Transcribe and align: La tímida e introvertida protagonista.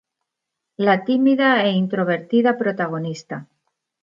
La 0.87 0.95
tímida 1.05 1.49
e 1.67 1.69
introvertida 1.83 2.57
protagonista. 2.63 3.45